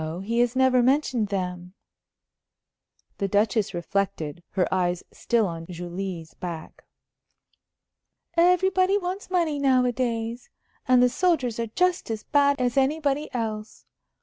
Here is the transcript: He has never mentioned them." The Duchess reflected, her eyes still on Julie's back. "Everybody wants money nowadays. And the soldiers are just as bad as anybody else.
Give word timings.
He 0.23 0.39
has 0.39 0.55
never 0.55 0.81
mentioned 0.81 1.27
them." 1.27 1.75
The 3.19 3.27
Duchess 3.27 3.75
reflected, 3.75 4.41
her 4.53 4.67
eyes 4.73 5.03
still 5.11 5.45
on 5.45 5.67
Julie's 5.69 6.33
back. 6.33 6.85
"Everybody 8.35 8.97
wants 8.97 9.29
money 9.29 9.59
nowadays. 9.59 10.49
And 10.87 11.03
the 11.03 11.07
soldiers 11.09 11.59
are 11.59 11.67
just 11.67 12.09
as 12.09 12.23
bad 12.23 12.59
as 12.59 12.77
anybody 12.77 13.29
else. 13.31 13.85